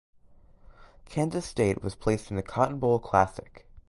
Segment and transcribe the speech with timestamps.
[1.05, 3.67] Kansas State was placed in the Cotton Bowl Classic.